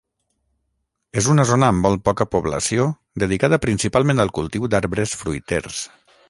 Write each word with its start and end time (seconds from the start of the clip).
És 1.21 1.27
una 1.33 1.45
zona 1.49 1.69
amb 1.73 1.85
molt 1.87 2.01
poca 2.09 2.27
població 2.37 2.87
dedicada 3.25 3.61
principalment 3.67 4.25
al 4.25 4.33
cultiu 4.39 4.67
d'arbres 4.73 5.15
fruiters. 5.21 5.85